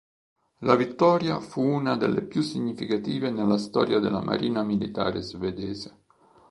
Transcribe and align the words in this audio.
La 0.61 0.73
vittoria 0.75 1.39
fu 1.39 1.61
una 1.61 1.95
delle 1.95 2.23
più 2.23 2.41
significative 2.41 3.29
nella 3.29 3.59
storia 3.59 3.99
della 3.99 4.23
marina 4.23 4.63
militare 4.63 5.21
svedese. 5.21 5.97